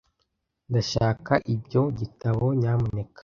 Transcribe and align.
Ndashaka 0.69 1.33
ibyo 1.53 1.83
gitabo, 1.99 2.45
nyamuneka. 2.59 3.19